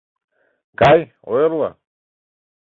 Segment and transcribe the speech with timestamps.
[0.79, 0.99] —Кай,
[1.31, 1.69] ойырло!